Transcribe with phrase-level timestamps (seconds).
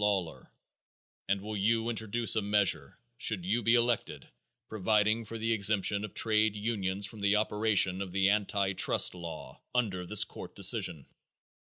[0.01, 0.51] Lawler,
[1.29, 4.27] and will you introduce a measure, should you be elected,
[4.67, 9.61] providing for the exemption of trade unions from the operation of the anti trust law
[9.75, 11.05] under this court decision?